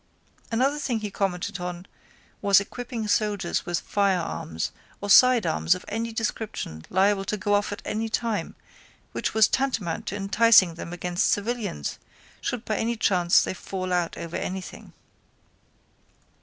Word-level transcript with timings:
Another 0.51 0.79
thing 0.79 1.01
he 1.01 1.11
commented 1.11 1.59
on 1.59 1.85
was 2.41 2.59
equipping 2.59 3.07
soldiers 3.07 3.67
with 3.67 3.81
firearms 3.81 4.71
or 4.99 5.11
sidearms 5.11 5.75
of 5.75 5.85
any 5.87 6.11
description 6.11 6.83
liable 6.89 7.23
to 7.25 7.37
go 7.37 7.53
off 7.53 7.71
at 7.71 7.83
any 7.85 8.09
time 8.09 8.55
which 9.11 9.35
was 9.35 9.47
tantamount 9.47 10.07
to 10.07 10.15
inciting 10.15 10.73
them 10.73 10.91
against 10.91 11.29
civilians 11.29 11.99
should 12.41 12.65
by 12.65 12.77
any 12.77 12.95
chance 12.97 13.43
they 13.43 13.53
fall 13.53 13.93
out 13.93 14.17
over 14.17 14.35
anything. 14.37 14.91